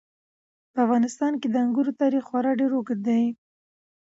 په 0.73 0.77
افغانستان 0.85 1.33
کې 1.41 1.47
د 1.49 1.55
انګورو 1.63 1.97
تاریخ 2.01 2.23
خورا 2.29 2.51
اوږد 2.73 2.99
دی. 3.07 3.23